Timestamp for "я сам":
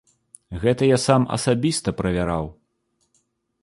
0.89-1.21